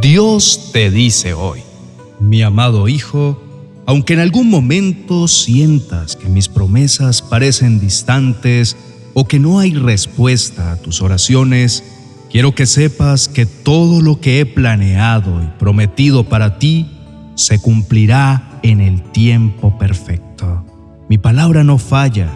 [0.00, 1.60] Dios te dice hoy,
[2.20, 3.42] mi amado Hijo,
[3.84, 8.78] aunque en algún momento sientas que mis promesas parecen distantes
[9.12, 11.84] o que no hay respuesta a tus oraciones,
[12.30, 16.86] quiero que sepas que todo lo que he planeado y prometido para ti
[17.34, 20.64] se cumplirá en el tiempo perfecto.
[21.10, 22.30] Mi palabra no falla.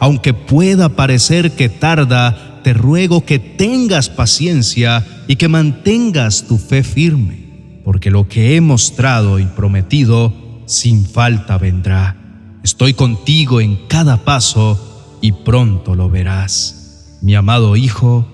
[0.00, 6.82] Aunque pueda parecer que tarda, te ruego que tengas paciencia y que mantengas tu fe
[6.82, 10.32] firme, porque lo que he mostrado y prometido
[10.66, 12.16] sin falta vendrá.
[12.62, 17.18] Estoy contigo en cada paso y pronto lo verás.
[17.22, 18.26] Mi amado Hijo,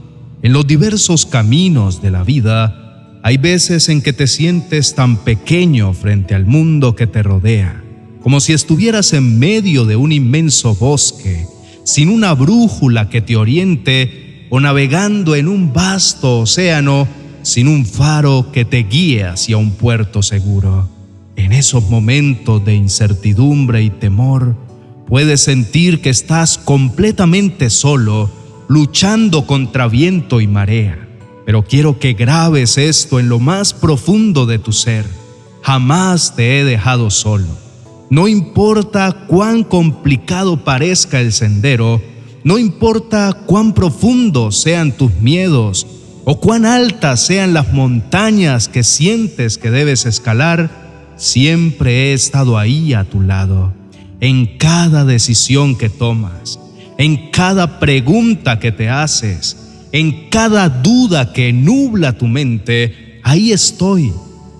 [0.43, 5.93] en los diversos caminos de la vida, hay veces en que te sientes tan pequeño
[5.93, 7.85] frente al mundo que te rodea,
[8.23, 11.47] como si estuvieras en medio de un inmenso bosque,
[11.85, 17.09] sin una brújula que te oriente o navegando en un vasto océano
[17.41, 20.91] sin un faro que te guíe hacia un puerto seguro.
[21.37, 24.55] En esos momentos de incertidumbre y temor,
[25.09, 28.31] puedes sentir que estás completamente solo,
[28.69, 31.09] luchando contra viento y marea.
[31.47, 35.07] Pero quiero que grabes esto en lo más profundo de tu ser.
[35.63, 37.49] Jamás te he dejado solo.
[38.11, 42.03] No importa cuán complicado parezca el sendero,
[42.45, 45.87] no importa cuán profundos sean tus miedos
[46.25, 52.95] o cuán altas sean las montañas que sientes que debes escalar, siempre he estado ahí
[52.95, 53.73] a tu lado,
[54.21, 56.59] en cada decisión que tomas,
[56.99, 59.57] en cada pregunta que te haces,
[59.93, 64.13] en cada duda que nubla tu mente, ahí estoy,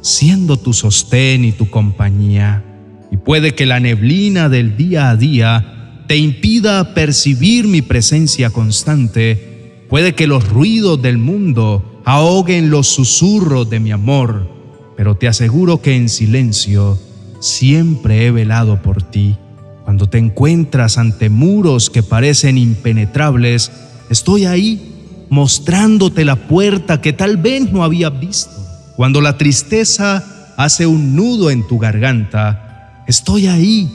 [0.03, 2.65] siendo tu sostén y tu compañía.
[3.11, 5.82] Y puede que la neblina del día a día
[6.13, 13.71] te impida percibir mi presencia constante, puede que los ruidos del mundo ahoguen los susurros
[13.71, 14.47] de mi amor,
[14.95, 17.01] pero te aseguro que en silencio
[17.41, 19.39] siempre he velado por ti.
[19.85, 23.73] Cuando te encuentras ante muros que parecen impenetrables,
[24.11, 28.53] estoy ahí mostrándote la puerta que tal vez no habías visto.
[28.97, 33.89] Cuando la tristeza hace un nudo en tu garganta, estoy ahí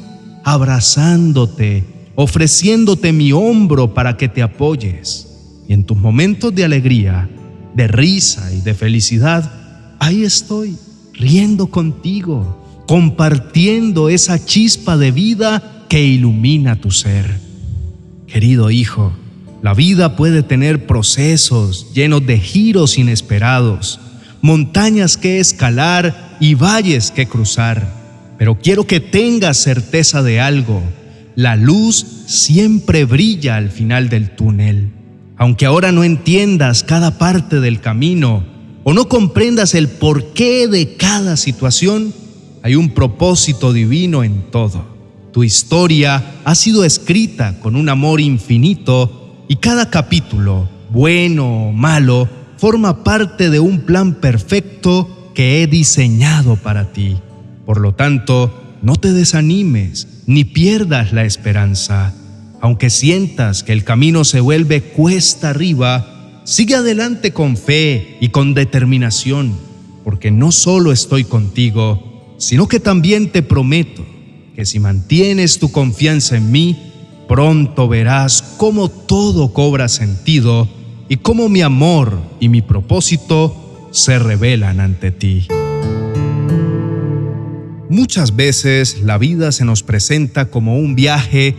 [0.43, 5.27] abrazándote, ofreciéndote mi hombro para que te apoyes.
[5.67, 7.29] Y en tus momentos de alegría,
[7.75, 9.51] de risa y de felicidad,
[9.99, 10.75] ahí estoy
[11.13, 17.39] riendo contigo, compartiendo esa chispa de vida que ilumina tu ser.
[18.25, 19.13] Querido hijo,
[19.61, 23.99] la vida puede tener procesos llenos de giros inesperados,
[24.41, 27.93] montañas que escalar y valles que cruzar.
[28.39, 30.81] Pero quiero que tengas certeza de algo.
[31.37, 34.91] La luz siempre brilla al final del túnel.
[35.37, 38.43] Aunque ahora no entiendas cada parte del camino,
[38.83, 42.11] o no comprendas el porqué de cada situación,
[42.63, 44.83] hay un propósito divino en todo.
[45.31, 52.27] Tu historia ha sido escrita con un amor infinito y cada capítulo, bueno o malo,
[52.57, 57.15] forma parte de un plan perfecto que he diseñado para ti.
[57.63, 62.13] Por lo tanto, no te desanimes ni pierdas la esperanza.
[62.61, 66.17] Aunque sientas que el camino se vuelve cuesta arriba,
[66.47, 69.53] Sigue adelante con fe y con determinación,
[70.05, 74.05] porque no solo estoy contigo, sino que también te prometo
[74.55, 76.77] que si mantienes tu confianza en mí,
[77.27, 80.69] pronto verás cómo todo cobra sentido
[81.09, 85.47] y cómo mi amor y mi propósito se revelan ante ti.
[87.97, 91.55] Muchas veces la vida se nos presenta como un viaje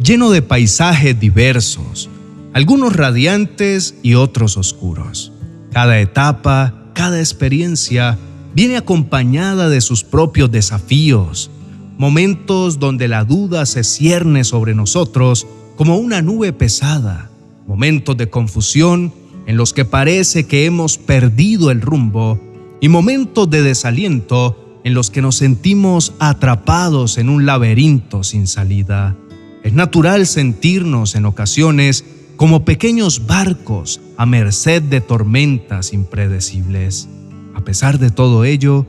[0.00, 2.08] lleno de paisajes diversos,
[2.52, 5.32] algunos radiantes y otros oscuros.
[5.72, 8.16] Cada etapa, cada experiencia
[8.54, 11.50] viene acompañada de sus propios desafíos,
[11.98, 17.32] momentos donde la duda se cierne sobre nosotros como una nube pesada,
[17.66, 19.12] momentos de confusión
[19.48, 22.40] en los que parece que hemos perdido el rumbo
[22.80, 29.16] y momentos de desaliento en los que nos sentimos atrapados en un laberinto sin salida.
[29.62, 32.04] Es natural sentirnos en ocasiones
[32.36, 37.08] como pequeños barcos a merced de tormentas impredecibles.
[37.54, 38.86] A pesar de todo ello,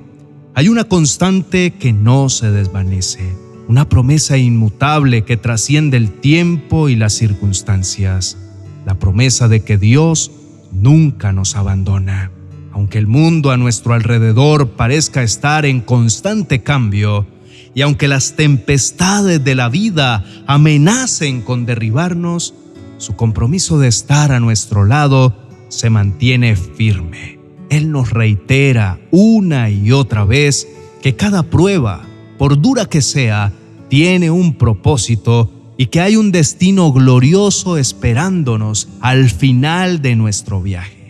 [0.53, 3.35] hay una constante que no se desvanece,
[3.67, 8.37] una promesa inmutable que trasciende el tiempo y las circunstancias,
[8.85, 10.31] la promesa de que Dios
[10.71, 12.31] nunca nos abandona.
[12.73, 17.25] Aunque el mundo a nuestro alrededor parezca estar en constante cambio,
[17.73, 22.53] y aunque las tempestades de la vida amenacen con derribarnos,
[22.97, 25.35] su compromiso de estar a nuestro lado
[25.69, 27.39] se mantiene firme.
[27.69, 30.67] Él nos reitera una y otra vez
[31.01, 32.01] que cada prueba,
[32.37, 33.53] por dura que sea,
[33.89, 41.00] tiene un propósito y que hay un destino glorioso esperándonos al final de nuestro viaje.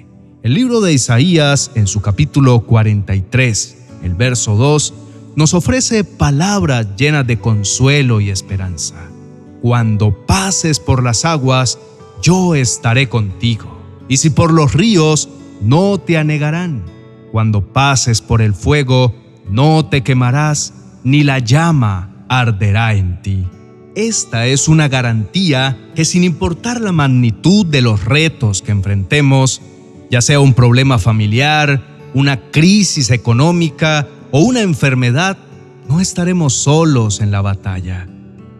[0.43, 4.91] El libro de Isaías, en su capítulo 43, el verso 2,
[5.35, 8.95] nos ofrece palabras llenas de consuelo y esperanza.
[9.61, 11.77] Cuando pases por las aguas,
[12.23, 13.77] yo estaré contigo,
[14.07, 15.29] y si por los ríos,
[15.61, 16.85] no te anegarán.
[17.31, 19.13] Cuando pases por el fuego,
[19.47, 20.73] no te quemarás,
[21.03, 23.45] ni la llama arderá en ti.
[23.93, 29.61] Esta es una garantía que sin importar la magnitud de los retos que enfrentemos,
[30.11, 31.81] ya sea un problema familiar,
[32.13, 35.37] una crisis económica o una enfermedad,
[35.87, 38.09] no estaremos solos en la batalla,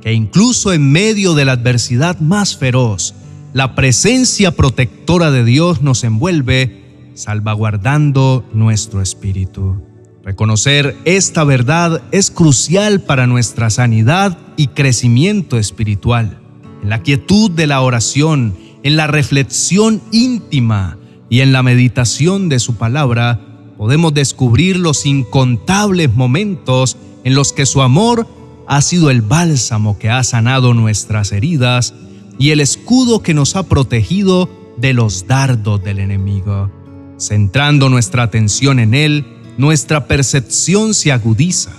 [0.02, 3.16] que incluso en medio de la adversidad más feroz,
[3.52, 9.84] la presencia protectora de Dios nos envuelve, salvaguardando nuestro espíritu.
[10.24, 16.40] Reconocer esta verdad es crucial para nuestra sanidad y crecimiento espiritual.
[16.82, 20.98] En la quietud de la oración, en la reflexión íntima
[21.32, 23.40] y en la meditación de su palabra,
[23.78, 28.28] podemos descubrir los incontables momentos en los que su amor
[28.68, 31.94] ha sido el bálsamo que ha sanado nuestras heridas
[32.38, 36.70] y el escudo que nos ha protegido de los dardos del enemigo.
[37.18, 39.26] Centrando nuestra atención en Él,
[39.58, 41.72] nuestra percepción se agudiza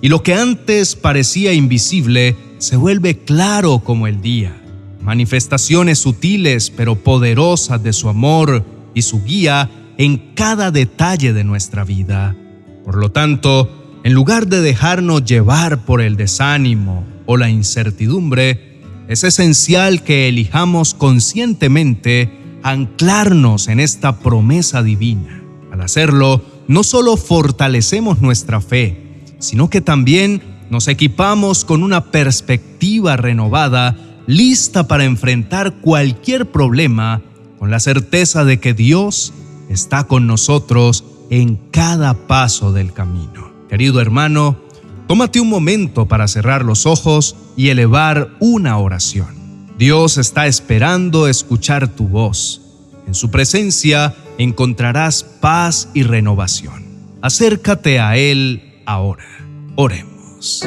[0.00, 4.56] y lo que antes parecía invisible se vuelve claro como el día.
[5.02, 11.84] Manifestaciones sutiles pero poderosas de su amor y su guía en cada detalle de nuestra
[11.84, 12.36] vida.
[12.84, 19.24] Por lo tanto, en lugar de dejarnos llevar por el desánimo o la incertidumbre, es
[19.24, 22.30] esencial que elijamos conscientemente
[22.62, 25.42] anclarnos en esta promesa divina.
[25.72, 33.16] Al hacerlo, no solo fortalecemos nuestra fe, sino que también nos equipamos con una perspectiva
[33.16, 33.96] renovada,
[34.26, 37.22] lista para enfrentar cualquier problema,
[37.60, 39.34] con la certeza de que Dios
[39.68, 43.52] está con nosotros en cada paso del camino.
[43.68, 44.56] Querido hermano,
[45.06, 49.28] tómate un momento para cerrar los ojos y elevar una oración.
[49.76, 52.62] Dios está esperando escuchar tu voz.
[53.06, 56.86] En su presencia encontrarás paz y renovación.
[57.20, 59.26] Acércate a Él ahora.
[59.76, 60.64] Oremos.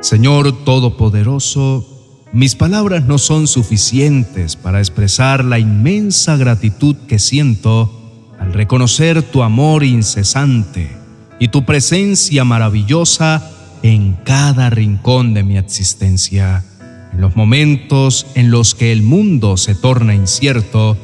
[0.00, 1.91] Señor Todopoderoso,
[2.32, 7.92] mis palabras no son suficientes para expresar la inmensa gratitud que siento
[8.40, 10.90] al reconocer tu amor incesante
[11.38, 13.50] y tu presencia maravillosa
[13.82, 16.64] en cada rincón de mi existencia.
[17.12, 20.96] En los momentos en los que el mundo se torna incierto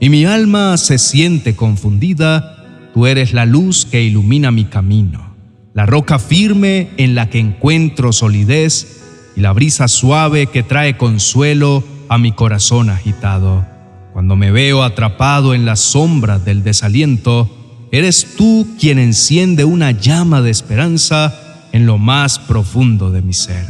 [0.00, 5.34] y mi alma se siente confundida, tú eres la luz que ilumina mi camino,
[5.72, 9.03] la roca firme en la que encuentro solidez
[9.36, 13.64] y la brisa suave que trae consuelo a mi corazón agitado.
[14.12, 17.50] Cuando me veo atrapado en las sombras del desaliento,
[17.90, 21.34] eres tú quien enciende una llama de esperanza
[21.72, 23.66] en lo más profundo de mi ser.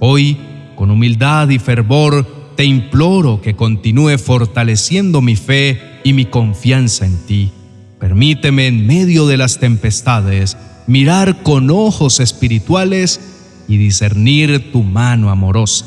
[0.00, 0.36] Hoy,
[0.76, 2.26] con humildad y fervor,
[2.56, 7.50] te imploro que continúe fortaleciendo mi fe y mi confianza en ti.
[7.98, 10.56] Permíteme en medio de las tempestades
[10.86, 13.37] mirar con ojos espirituales
[13.68, 15.84] y discernir tu mano amorosa,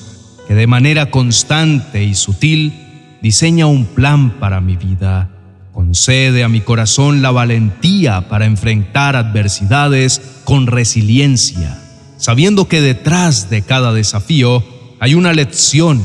[0.47, 2.73] que de manera constante y sutil
[3.21, 5.29] diseña un plan para mi vida.
[5.73, 11.81] Concede a mi corazón la valentía para enfrentar adversidades con resiliencia,
[12.17, 14.63] sabiendo que detrás de cada desafío
[14.99, 16.01] hay una lección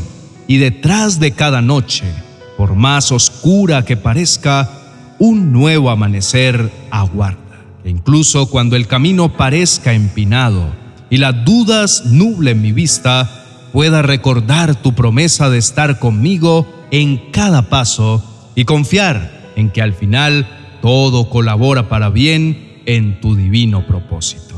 [0.49, 2.05] y detrás de cada noche,
[2.57, 4.71] por más oscura que parezca,
[5.19, 7.41] un nuevo amanecer aguarda.
[7.85, 10.71] E incluso cuando el camino parezca empinado,
[11.11, 17.69] y las dudas nublen mi vista, pueda recordar tu promesa de estar conmigo en cada
[17.69, 24.55] paso y confiar en que al final todo colabora para bien en tu divino propósito.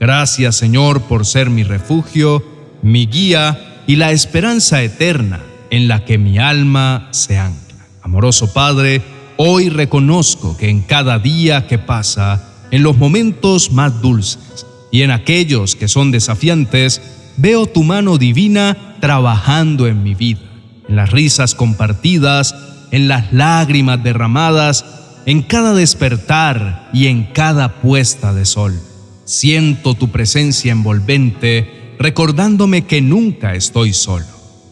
[0.00, 2.42] Gracias Señor por ser mi refugio,
[2.82, 7.86] mi guía y la esperanza eterna en la que mi alma se ancla.
[8.02, 9.02] Amoroso Padre,
[9.36, 15.10] hoy reconozco que en cada día que pasa, en los momentos más dulces, y en
[15.10, 17.02] aquellos que son desafiantes,
[17.36, 20.42] veo tu mano divina trabajando en mi vida,
[20.88, 22.54] en las risas compartidas,
[22.92, 24.84] en las lágrimas derramadas,
[25.26, 28.80] en cada despertar y en cada puesta de sol.
[29.24, 34.26] Siento tu presencia envolvente, recordándome que nunca estoy solo.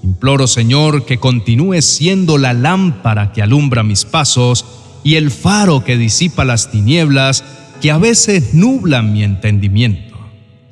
[0.05, 4.65] Imploro, Señor, que continúes siendo la lámpara que alumbra mis pasos
[5.03, 7.43] y el faro que disipa las tinieblas
[7.81, 10.12] que a veces nublan mi entendimiento.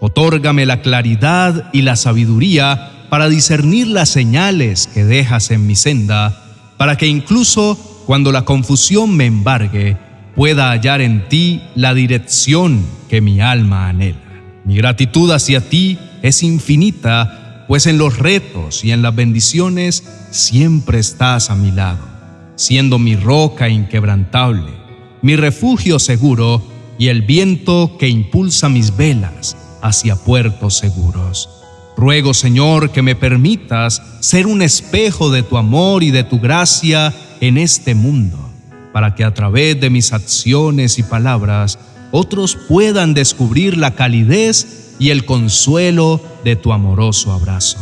[0.00, 6.42] Otórgame la claridad y la sabiduría para discernir las señales que dejas en mi senda,
[6.78, 9.98] para que incluso cuando la confusión me embargue,
[10.34, 14.18] pueda hallar en ti la dirección que mi alma anhela.
[14.64, 20.98] Mi gratitud hacia ti es infinita, pues en los retos y en las bendiciones siempre
[20.98, 22.08] estás a mi lado,
[22.56, 24.72] siendo mi roca inquebrantable,
[25.20, 26.66] mi refugio seguro
[26.98, 31.48] y el viento que impulsa mis velas hacia puertos seguros.
[31.96, 37.12] Ruego, Señor, que me permitas ser un espejo de tu amor y de tu gracia
[37.40, 38.38] en este mundo,
[38.92, 41.78] para que a través de mis acciones y palabras
[42.10, 47.78] otros puedan descubrir la calidez y el consuelo de tu amoroso abrazo.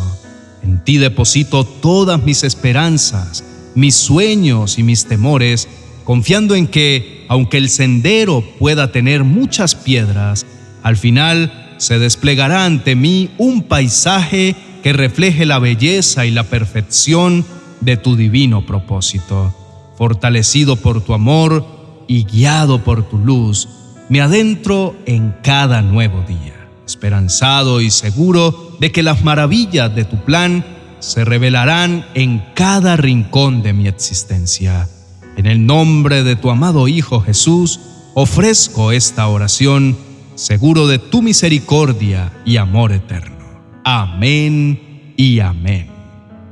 [0.63, 5.69] En ti deposito todas mis esperanzas, mis sueños y mis temores,
[6.05, 10.47] confiando en que, aunque el sendero pueda tener muchas piedras,
[10.83, 17.45] al final se desplegará ante mí un paisaje que refleje la belleza y la perfección
[17.81, 19.55] de tu divino propósito.
[19.97, 21.67] Fortalecido por tu amor
[22.07, 23.69] y guiado por tu luz,
[24.09, 26.55] me adentro en cada nuevo día,
[26.87, 30.65] esperanzado y seguro de que las maravillas de tu plan
[31.01, 34.89] se revelarán en cada rincón de mi existencia.
[35.37, 37.81] En el nombre de tu amado Hijo Jesús,
[38.15, 39.97] ofrezco esta oración,
[40.39, 43.37] seguro de tu misericordia y amor eterno.
[43.85, 45.89] Amén y amén.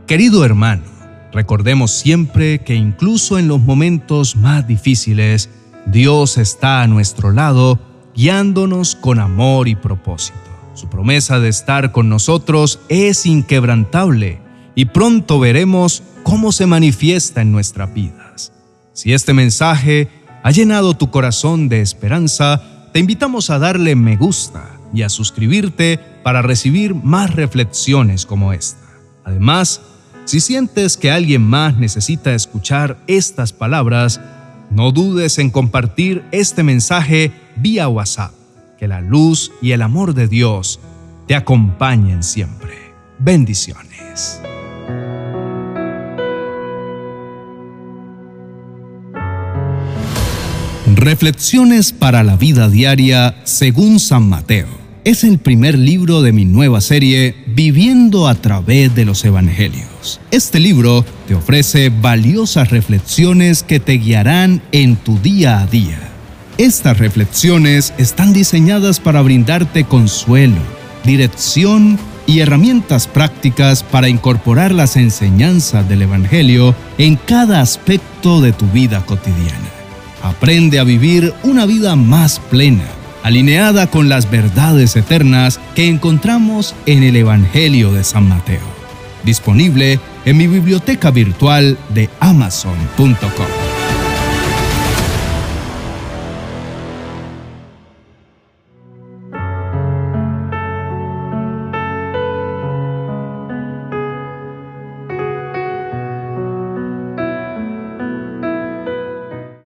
[0.09, 0.83] Querido hermano,
[1.33, 5.51] recordemos siempre que incluso en los momentos más difíciles,
[5.87, 7.79] Dios está a nuestro lado,
[8.17, 10.39] guiándonos con amor y propósito.
[10.75, 14.41] Su promesa de estar con nosotros es inquebrantable
[14.75, 18.53] y pronto veremos cómo se manifiesta en nuestras vidas.
[18.93, 20.09] Si este mensaje
[20.43, 26.01] ha llenado tu corazón de esperanza, te invitamos a darle me gusta y a suscribirte
[26.23, 28.81] para recibir más reflexiones como esta.
[29.23, 29.83] Además,
[30.25, 34.19] si sientes que alguien más necesita escuchar estas palabras,
[34.71, 38.33] no dudes en compartir este mensaje vía WhatsApp.
[38.79, 40.81] Que la luz y el amor de Dios
[41.29, 42.95] te acompañen siempre.
[43.19, 44.41] Bendiciones.
[50.97, 54.67] Reflexiones para la vida diaria según San Mateo.
[55.05, 60.21] Es el primer libro de mi nueva serie Viviendo a través de los Evangelios.
[60.31, 65.99] Este libro te ofrece valiosas reflexiones que te guiarán en tu día a día.
[66.57, 70.63] Estas reflexiones están diseñadas para brindarte consuelo,
[71.05, 78.67] dirección y herramientas prácticas para incorporar las enseñanzas del Evangelio en cada aspecto de tu
[78.69, 79.76] vida cotidiana.
[80.27, 82.87] Aprende a vivir una vida más plena,
[83.23, 88.67] alineada con las verdades eternas que encontramos en el Evangelio de San Mateo.
[89.23, 93.66] Disponible en mi biblioteca virtual de amazon.com.